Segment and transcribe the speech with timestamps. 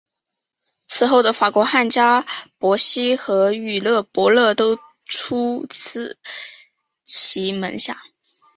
[0.87, 2.25] 此后的法国汉学家
[2.57, 6.17] 伯希和与马伯乐都出自
[7.05, 7.99] 其门下。